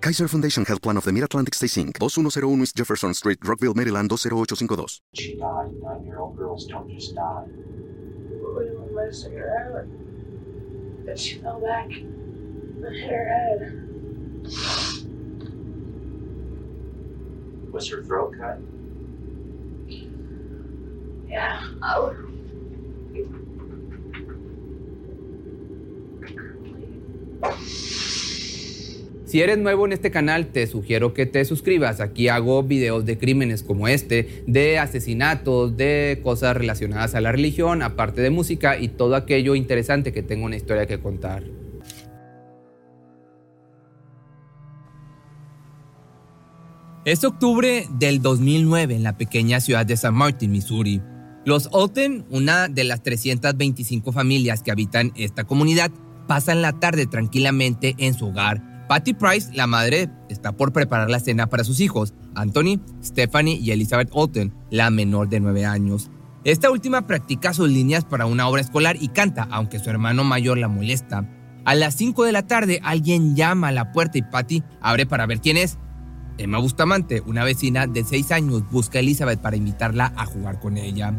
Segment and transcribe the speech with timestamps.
[0.00, 1.98] Kaiser Foundation Health Plan of the Mid-Atlantic Stay Inc.
[1.98, 4.86] 2101 East Jefferson Street, Rockville, Maryland 20852.
[5.12, 5.72] She died.
[5.82, 7.44] Nine-year-old girls don't just die.
[7.46, 11.04] We were missing her out.
[11.04, 13.60] Then she fell back and hit her head.
[17.70, 18.58] Was her throat cut?
[21.28, 21.62] Yeah.
[21.82, 22.29] Oh.
[29.30, 32.00] Si eres nuevo en este canal, te sugiero que te suscribas.
[32.00, 37.80] Aquí hago videos de crímenes como este, de asesinatos, de cosas relacionadas a la religión,
[37.80, 41.44] aparte de música y todo aquello interesante que tengo una historia que contar.
[47.04, 51.00] Es octubre del 2009 en la pequeña ciudad de San Martin, Missouri.
[51.44, 55.92] Los Alton, una de las 325 familias que habitan esta comunidad,
[56.26, 61.20] pasan la tarde tranquilamente en su hogar Patty Price, la madre, está por preparar la
[61.20, 66.10] cena para sus hijos, Anthony, Stephanie y Elizabeth Alton, la menor de 9 años.
[66.42, 70.58] Esta última practica sus líneas para una obra escolar y canta, aunque su hermano mayor
[70.58, 71.24] la molesta.
[71.64, 75.24] A las 5 de la tarde, alguien llama a la puerta y Patty abre para
[75.24, 75.78] ver quién es.
[76.36, 80.76] Emma Bustamante, una vecina de 6 años, busca a Elizabeth para invitarla a jugar con
[80.76, 81.14] ella.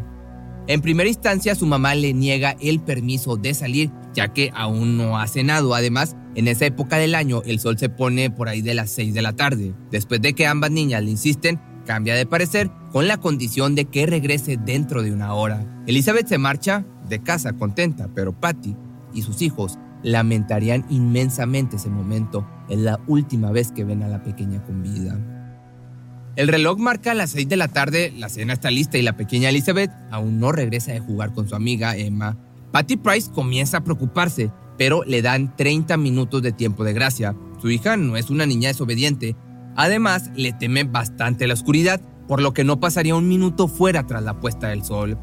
[0.68, 5.18] En primera instancia, su mamá le niega el permiso de salir, ya que aún no
[5.18, 5.74] ha cenado.
[5.74, 9.12] Además, en esa época del año el sol se pone por ahí de las 6
[9.12, 9.74] de la tarde.
[9.90, 14.06] Después de que ambas niñas le insisten, cambia de parecer con la condición de que
[14.06, 15.66] regrese dentro de una hora.
[15.86, 18.76] Elizabeth se marcha de casa contenta, pero Patty
[19.12, 22.46] y sus hijos lamentarían inmensamente ese momento.
[22.68, 25.18] Es la última vez que ven a la pequeña con vida.
[26.36, 29.50] El reloj marca las 6 de la tarde, la cena está lista y la pequeña
[29.50, 32.38] Elizabeth aún no regresa de jugar con su amiga Emma.
[32.70, 37.36] Patty Price comienza a preocuparse pero le dan 30 minutos de tiempo de gracia.
[37.60, 39.36] Su hija no es una niña desobediente.
[39.76, 44.22] Además, le teme bastante la oscuridad, por lo que no pasaría un minuto fuera tras
[44.22, 45.18] la puesta del sol.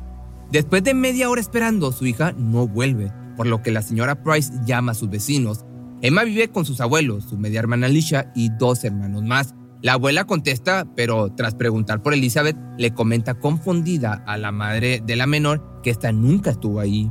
[0.51, 4.51] Después de media hora esperando, su hija no vuelve, por lo que la señora Price
[4.65, 5.65] llama a sus vecinos.
[6.01, 9.53] Emma vive con sus abuelos, su media hermana Alicia y dos hermanos más.
[9.81, 15.15] La abuela contesta, pero tras preguntar por Elizabeth, le comenta confundida a la madre de
[15.15, 17.09] la menor que esta nunca estuvo ahí.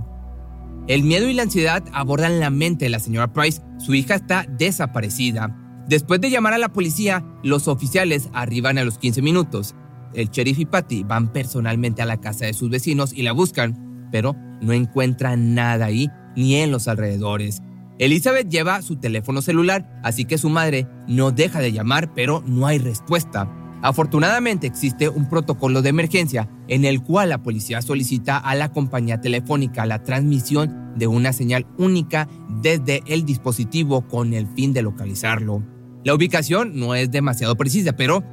[0.87, 3.63] El miedo y la ansiedad abordan la mente de la señora Price.
[3.79, 5.57] Su hija está desaparecida.
[5.89, 9.75] Después de llamar a la policía, los oficiales arriban a los 15 minutos.
[10.13, 14.09] El sheriff y Patty van personalmente a la casa de sus vecinos y la buscan,
[14.13, 17.63] pero no encuentran nada ahí ni en los alrededores.
[17.99, 22.67] Elizabeth lleva su teléfono celular, así que su madre no deja de llamar, pero no
[22.67, 23.53] hay respuesta.
[23.83, 29.21] Afortunadamente existe un protocolo de emergencia en el cual la policía solicita a la compañía
[29.21, 35.63] telefónica la transmisión de una señal única desde el dispositivo con el fin de localizarlo.
[36.05, 38.25] La ubicación no es demasiado precisa, pero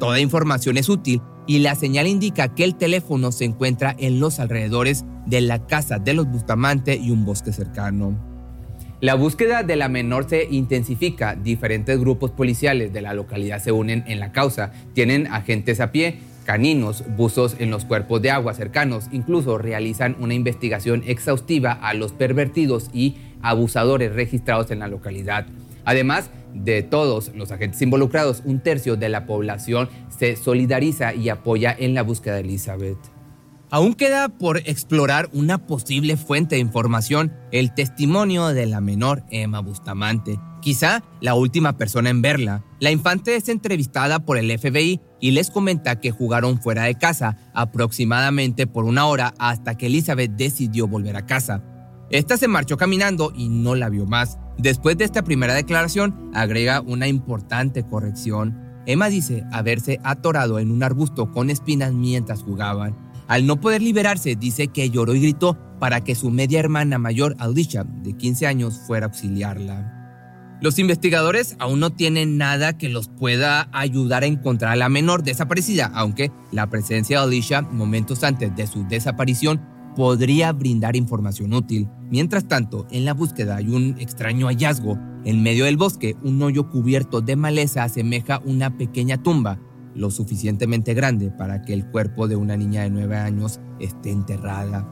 [0.00, 4.40] toda información es útil y la señal indica que el teléfono se encuentra en los
[4.40, 8.27] alrededores de la casa de los Bustamante y un bosque cercano.
[9.00, 11.36] La búsqueda de la menor se intensifica.
[11.36, 14.72] Diferentes grupos policiales de la localidad se unen en la causa.
[14.92, 19.06] Tienen agentes a pie, caninos, buzos en los cuerpos de agua cercanos.
[19.12, 25.46] Incluso realizan una investigación exhaustiva a los pervertidos y abusadores registrados en la localidad.
[25.84, 31.76] Además, De todos los agentes involucrados, un tercio de la población se solidariza y apoya
[31.78, 33.17] en la búsqueda de Elizabeth.
[33.70, 39.60] Aún queda por explorar una posible fuente de información, el testimonio de la menor Emma
[39.60, 42.64] Bustamante, quizá la última persona en verla.
[42.80, 47.36] La infante es entrevistada por el FBI y les comenta que jugaron fuera de casa
[47.52, 51.62] aproximadamente por una hora hasta que Elizabeth decidió volver a casa.
[52.10, 54.38] Esta se marchó caminando y no la vio más.
[54.56, 58.58] Después de esta primera declaración, agrega una importante corrección.
[58.86, 63.07] Emma dice haberse atorado en un arbusto con espinas mientras jugaban.
[63.28, 67.36] Al no poder liberarse, dice que lloró y gritó para que su media hermana mayor,
[67.38, 69.94] Alicia, de 15 años, fuera a auxiliarla.
[70.62, 75.22] Los investigadores aún no tienen nada que los pueda ayudar a encontrar a la menor
[75.22, 79.60] desaparecida, aunque la presencia de Alicia momentos antes de su desaparición
[79.94, 81.86] podría brindar información útil.
[82.10, 84.98] Mientras tanto, en la búsqueda hay un extraño hallazgo.
[85.24, 89.60] En medio del bosque, un hoyo cubierto de maleza asemeja una pequeña tumba
[89.98, 94.88] lo suficientemente grande para que el cuerpo de una niña de 9 años esté enterrada.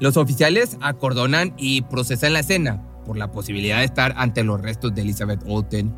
[0.00, 4.94] Los oficiales acordonan y procesan la escena por la posibilidad de estar ante los restos
[4.94, 5.94] de Elizabeth Olten.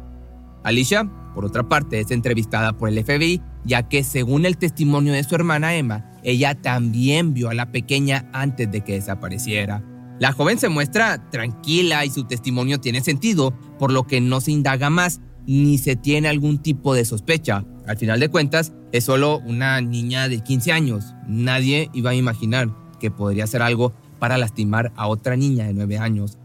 [0.64, 5.22] Alicia, por otra parte, es entrevistada por el FBI, ya que según el testimonio de
[5.22, 9.84] su hermana Emma, ella también vio a la pequeña antes de que desapareciera.
[10.18, 14.50] La joven se muestra tranquila y su testimonio tiene sentido, por lo que no se
[14.50, 17.64] indaga más ni se tiene algún tipo de sospecha.
[17.86, 21.14] Al final de cuentas, es solo una niña de 15 años.
[21.26, 25.98] Nadie iba a imaginar que podría hacer algo para lastimar a otra niña de 9
[25.98, 26.38] años.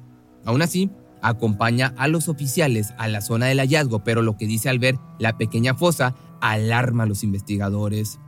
[0.45, 0.89] Aún así,
[1.21, 4.97] acompaña a los oficiales a la zona del hallazgo, pero lo que dice al ver
[5.19, 8.19] la pequeña fosa alarma a los investigadores.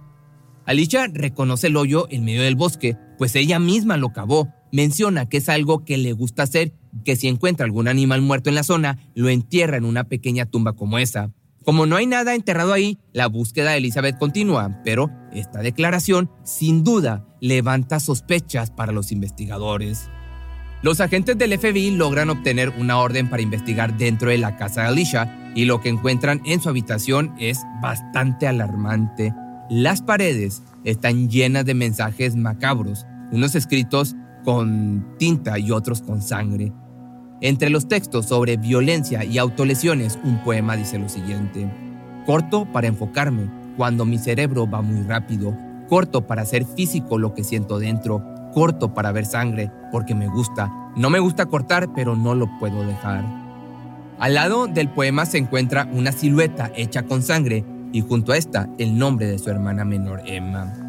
[0.66, 4.54] Alicia reconoce el hoyo en medio del bosque, pues ella misma lo cavó.
[4.74, 6.74] Menciona que es algo que le gusta hacer,
[7.06, 10.74] que si encuentra algún animal muerto en la zona, lo entierra en una pequeña tumba
[10.74, 11.30] como esa.
[11.64, 16.84] Como no hay nada enterrado ahí, la búsqueda de Elizabeth continúa, pero esta declaración sin
[16.84, 20.10] duda levanta sospechas para los investigadores.
[20.82, 24.88] Los agentes del FBI logran obtener una orden para investigar dentro de la casa de
[24.88, 29.36] Alicia y lo que encuentran en su habitación es bastante alarmante.
[29.70, 36.72] Las paredes están llenas de mensajes macabros, unos escritos con tinta y otros con sangre.
[37.42, 41.70] Entre los textos sobre violencia y autolesiones, un poema dice lo siguiente.
[42.26, 45.58] Corto para enfocarme, cuando mi cerebro va muy rápido.
[45.90, 48.24] Corto para hacer físico lo que siento dentro.
[48.54, 50.72] Corto para ver sangre, porque me gusta.
[50.96, 53.26] No me gusta cortar, pero no lo puedo dejar.
[54.20, 58.70] Al lado del poema se encuentra una silueta hecha con sangre y junto a esta
[58.78, 60.83] el nombre de su hermana menor Emma.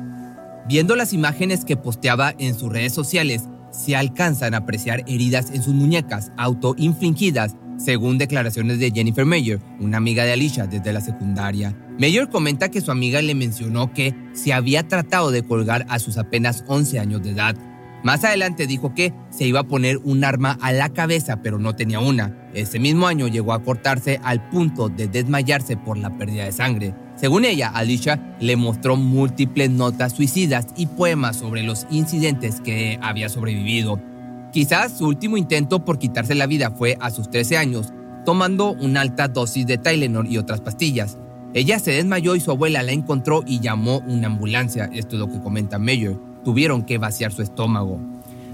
[0.67, 5.63] Viendo las imágenes que posteaba en sus redes sociales, se alcanzan a apreciar heridas en
[5.63, 11.77] sus muñecas autoinfligidas, según declaraciones de Jennifer Mayer, una amiga de Alicia desde la secundaria.
[11.99, 16.17] Mayer comenta que su amiga le mencionó que se había tratado de colgar a sus
[16.17, 17.57] apenas 11 años de edad.
[18.03, 21.75] Más adelante dijo que se iba a poner un arma a la cabeza, pero no
[21.75, 22.49] tenía una.
[22.55, 26.95] Ese mismo año llegó a cortarse al punto de desmayarse por la pérdida de sangre.
[27.17, 33.29] Según ella, Alicia le mostró múltiples notas suicidas y poemas sobre los incidentes que había
[33.29, 34.01] sobrevivido.
[34.53, 37.93] Quizás su último intento por quitarse la vida fue a sus 13 años,
[38.25, 41.19] tomando una alta dosis de Tylenol y otras pastillas.
[41.55, 45.31] Ella se desmayó y su abuela la encontró y llamó una ambulancia, esto es lo
[45.31, 46.17] que comenta Mayer.
[46.45, 48.01] Tuvieron que vaciar su estómago.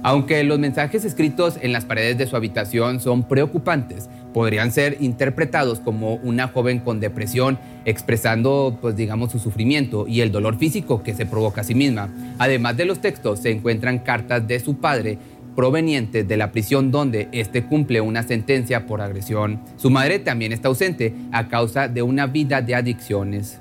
[0.03, 5.81] Aunque los mensajes escritos en las paredes de su habitación son preocupantes, podrían ser interpretados
[5.81, 11.15] como una joven con depresión expresando, pues digamos, su sufrimiento y el dolor físico que
[11.15, 12.09] se provoca a sí misma.
[12.39, 15.19] Además de los textos, se encuentran cartas de su padre
[15.57, 19.61] provenientes de la prisión donde éste cumple una sentencia por agresión.
[19.77, 23.61] Su madre también está ausente a causa de una vida de adicciones.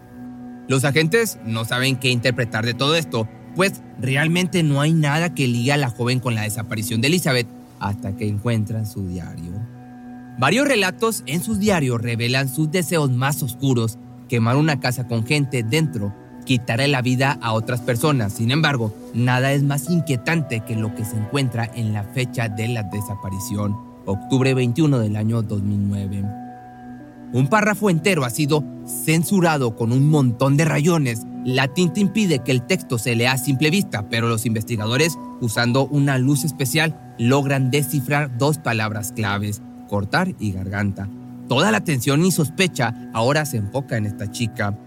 [0.68, 5.48] Los agentes no saben qué interpretar de todo esto, pues realmente no hay nada que
[5.48, 7.48] ligue a la joven con la desaparición de Elizabeth
[7.80, 9.59] hasta que encuentran su diario.
[10.40, 13.98] Varios relatos en sus diarios revelan sus deseos más oscuros,
[14.30, 16.16] quemar una casa con gente dentro,
[16.46, 18.32] quitarle la vida a otras personas.
[18.32, 22.70] Sin embargo, nada es más inquietante que lo que se encuentra en la fecha de
[22.70, 26.24] la desaparición, octubre 21 del año 2009.
[27.34, 31.24] Un párrafo entero ha sido censurado con un montón de rayones.
[31.44, 35.86] La tinta impide que el texto se lea a simple vista, pero los investigadores, usando
[35.86, 41.10] una luz especial, logran descifrar dos palabras claves, cortar y garganta.
[41.50, 44.78] Toda la atención y sospecha ahora se enfoca en esta chica.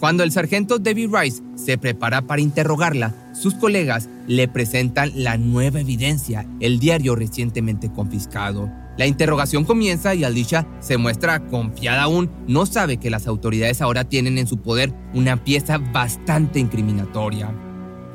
[0.00, 5.80] Cuando el sargento David Rice se prepara para interrogarla, sus colegas le presentan la nueva
[5.80, 8.70] evidencia, el diario recientemente confiscado.
[8.96, 14.04] La interrogación comienza y Alicia se muestra confiada aún, no sabe que las autoridades ahora
[14.04, 17.52] tienen en su poder una pieza bastante incriminatoria.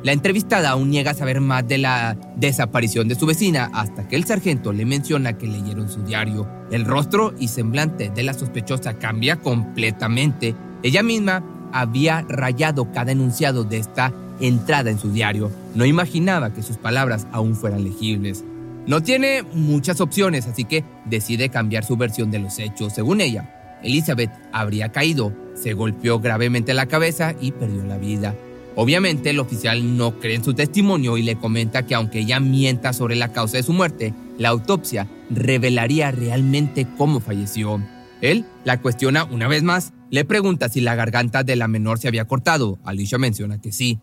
[0.02, 4.24] La entrevistada aún niega saber más de la desaparición de su vecina hasta que el
[4.24, 6.48] sargento le menciona que leyeron su diario.
[6.72, 10.56] El rostro y semblante de la sospechosa cambia completamente.
[10.84, 15.52] Ella misma había rayado cada enunciado de esta entrada en su diario.
[15.76, 18.46] No imaginaba que sus palabras aún fueran legibles.
[18.88, 22.94] No tiene muchas opciones, así que decide cambiar su versión de los hechos.
[22.94, 28.34] Según ella, Elizabeth habría caído, se golpeó gravemente la cabeza y perdió la vida.
[28.82, 32.94] Obviamente el oficial no cree en su testimonio y le comenta que aunque ella mienta
[32.94, 37.84] sobre la causa de su muerte, la autopsia revelaría realmente cómo falleció.
[38.22, 42.08] Él la cuestiona una vez más, le pregunta si la garganta de la menor se
[42.08, 42.80] había cortado.
[42.86, 44.00] Alicia menciona que sí.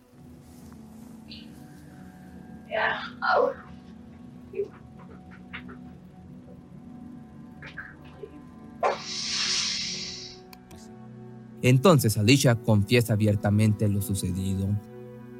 [11.62, 14.68] Entonces Alicia confiesa abiertamente lo sucedido.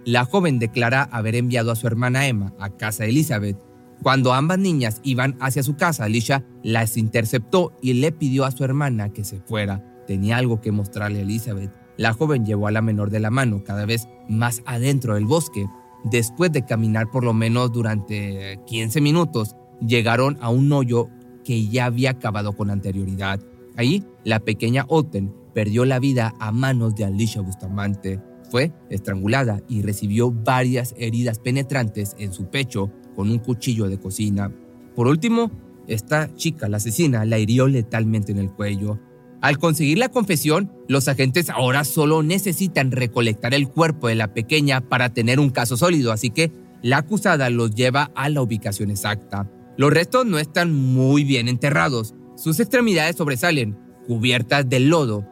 [0.05, 3.59] La joven declara haber enviado a su hermana Emma a casa de Elizabeth.
[4.03, 8.63] Cuando ambas niñas iban hacia su casa, Alicia las interceptó y le pidió a su
[8.63, 9.83] hermana que se fuera.
[10.07, 11.73] Tenía algo que mostrarle a Elizabeth.
[11.97, 15.67] La joven llevó a la menor de la mano cada vez más adentro del bosque.
[16.05, 21.09] Después de caminar por lo menos durante 15 minutos, llegaron a un hoyo
[21.45, 23.41] que ya había acabado con anterioridad.
[23.77, 28.21] Ahí, la pequeña Oten perdió la vida a manos de Alicia Bustamante.
[28.51, 34.53] Fue estrangulada y recibió varias heridas penetrantes en su pecho con un cuchillo de cocina.
[34.95, 35.51] Por último,
[35.89, 39.01] esta chica, la asesina, la hirió letalmente en el cuello.
[39.41, 44.83] Al conseguir la confesión, los agentes ahora solo necesitan recolectar el cuerpo de la pequeña
[44.83, 49.51] para tener un caso sólido, así que la acusada los lleva a la ubicación exacta.
[49.79, 55.27] Los restos no están muy bien enterrados, sus extremidades sobresalen, cubiertas de lodo,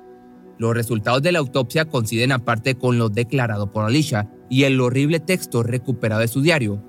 [0.58, 5.20] los resultados de la autopsia coinciden aparte con lo declarado por Alicia y el horrible
[5.20, 6.82] texto recuperado de su diario.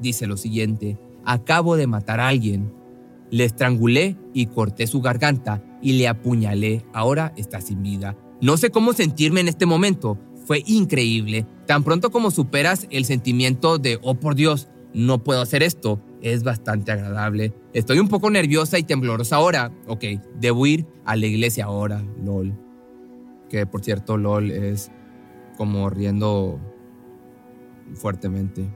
[0.00, 2.72] Dice lo siguiente, acabo de matar a alguien.
[3.30, 6.84] Le estrangulé y corté su garganta y le apuñalé.
[6.92, 8.16] Ahora está sin vida.
[8.40, 10.18] No sé cómo sentirme en este momento.
[10.46, 11.46] Fue increíble.
[11.66, 16.42] Tan pronto como superas el sentimiento de, oh por Dios, no puedo hacer esto, es
[16.42, 17.52] bastante agradable.
[17.74, 19.72] Estoy un poco nerviosa y temblorosa ahora.
[19.86, 20.04] Ok,
[20.40, 22.67] debo ir a la iglesia ahora, lol
[23.48, 24.90] que por cierto LOL es
[25.56, 26.60] como riendo
[27.94, 28.68] fuertemente.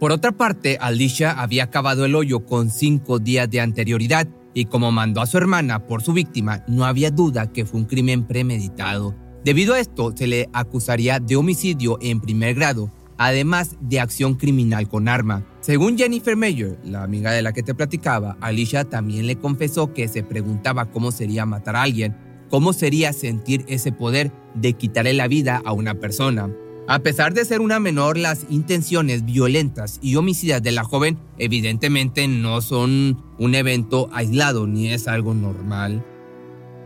[0.00, 4.92] Por otra parte, Alicia había acabado el hoyo con cinco días de anterioridad y como
[4.92, 9.14] mandó a su hermana por su víctima, no había duda que fue un crimen premeditado.
[9.44, 14.88] Debido a esto, se le acusaría de homicidio en primer grado, además de acción criminal
[14.88, 15.44] con arma.
[15.60, 20.08] Según Jennifer Mayer, la amiga de la que te platicaba, Alicia también le confesó que
[20.08, 25.28] se preguntaba cómo sería matar a alguien cómo sería sentir ese poder de quitarle la
[25.28, 26.50] vida a una persona.
[26.90, 32.26] A pesar de ser una menor, las intenciones violentas y homicidas de la joven evidentemente
[32.28, 36.02] no son un evento aislado ni es algo normal.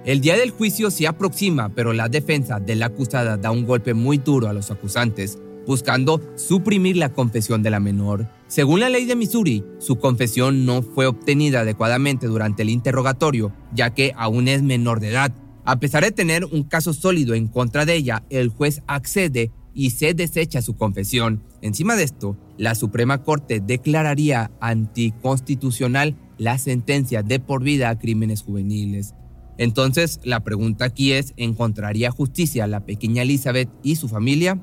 [0.05, 3.95] El día del juicio se aproxima, pero la defensa de la acusada da un golpe
[3.95, 5.39] muy duro a los acusantes,
[5.69, 8.29] buscando suprimir la confesión de la menor.
[8.49, 13.95] Según la ley de Missouri, su confesión no fue obtenida adecuadamente durante el interrogatorio, ya
[13.95, 15.33] que aún es menor de edad
[15.65, 19.91] a pesar de tener un caso sólido en contra de ella, el juez accede y
[19.91, 21.43] se desecha su confesión.
[21.63, 28.43] Encima de esto, la Suprema Corte declararía anticonstitucional la sentencia de por vida a crímenes
[28.43, 29.15] juveniles.
[29.59, 34.61] Entonces, la pregunta aquí es, ¿encontraría justicia la pequeña Elizabeth y su familia?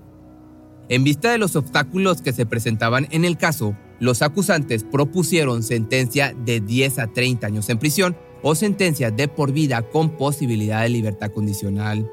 [0.90, 6.34] En vista de los obstáculos que se presentaban en el caso, los acusantes propusieron sentencia
[6.46, 10.90] de 10 a 30 años en prisión o sentencia de por vida con posibilidad de
[10.90, 12.10] libertad condicional.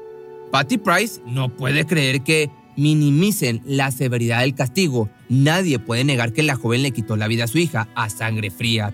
[0.51, 5.09] Patty Price no puede creer que minimicen la severidad del castigo.
[5.29, 8.51] Nadie puede negar que la joven le quitó la vida a su hija a sangre
[8.51, 8.93] fría.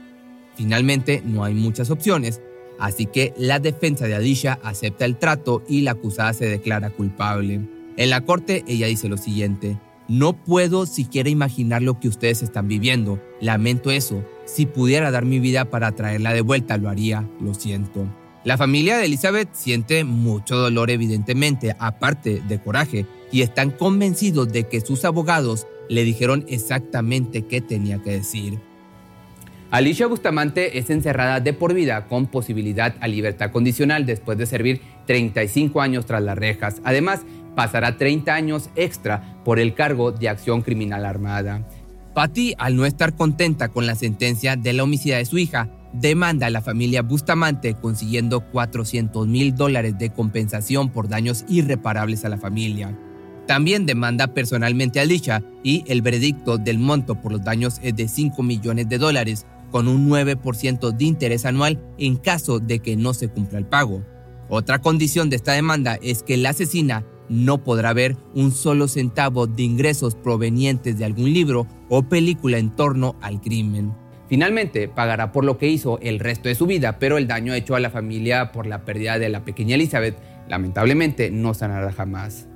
[0.56, 2.42] Finalmente, no hay muchas opciones,
[2.80, 7.62] así que la defensa de Adisha acepta el trato y la acusada se declara culpable.
[7.98, 12.68] En la corte, ella dice lo siguiente, no puedo siquiera imaginar lo que ustedes están
[12.68, 13.22] viviendo.
[13.40, 14.24] Lamento eso.
[14.46, 17.28] Si pudiera dar mi vida para traerla de vuelta, lo haría.
[17.40, 18.08] Lo siento.
[18.44, 24.68] La familia de Elizabeth siente mucho dolor evidentemente, aparte de coraje, y están convencidos de
[24.68, 28.60] que sus abogados le dijeron exactamente qué tenía que decir.
[29.72, 34.82] Alicia Bustamante es encerrada de por vida con posibilidad a libertad condicional después de servir
[35.06, 36.82] 35 años tras las rejas.
[36.84, 37.22] Además,
[37.56, 41.68] pasará 30 años extra por el cargo de acción criminal armada.
[42.14, 46.48] Patty, al no estar contenta con la sentencia de la homicida de su hija, demanda
[46.48, 52.38] a la familia Bustamante consiguiendo 400 mil dólares de compensación por daños irreparables a la
[52.38, 52.98] familia.
[53.48, 58.08] También demanda personalmente a Alicia y el veredicto del monto por los daños es de
[58.08, 63.14] 5 millones de dólares con un 9% de interés anual en caso de que no
[63.14, 64.04] se cumpla el pago.
[64.50, 69.48] Otra condición de esta demanda es que la asesina no podrá ver un solo centavo
[69.48, 73.94] de ingresos provenientes de algún libro o película en torno al crimen.
[74.30, 77.76] Finalmente, pagará por lo que hizo el resto de su vida, pero el daño hecho
[77.76, 80.16] a la familia por la pérdida de la pequeña Elizabeth
[80.48, 82.48] lamentablemente no sanará jamás.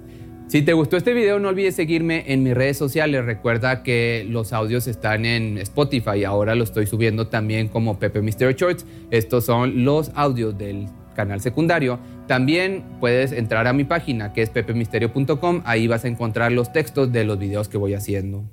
[0.47, 3.25] Si te gustó este video, no olvides seguirme en mis redes sociales.
[3.25, 6.23] Recuerda que los audios están en Spotify.
[6.23, 8.85] Ahora lo estoy subiendo también como Pepe Mysterio Shorts.
[9.11, 10.87] Estos son los audios del
[11.17, 11.99] canal secundario.
[12.27, 15.63] También puedes entrar a mi página que es pepemisterio.com.
[15.65, 18.45] Ahí vas a encontrar los textos de los videos que voy haciendo.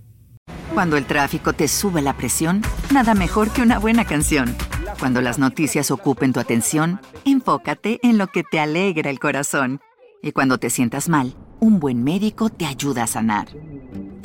[0.73, 4.57] Cuando el tráfico te sube la presión, nada mejor que una buena canción.
[4.99, 9.81] Cuando las noticias ocupen tu atención, enfócate en lo que te alegra el corazón.
[10.21, 13.49] Y cuando te sientas mal, un buen médico te ayuda a sanar.